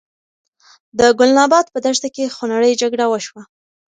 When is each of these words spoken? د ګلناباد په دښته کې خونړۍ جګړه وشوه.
د 0.99 1.01
ګلناباد 1.19 1.65
په 1.73 1.79
دښته 1.85 2.09
کې 2.15 2.33
خونړۍ 2.35 2.71
جګړه 2.81 3.05
وشوه. 3.09 3.43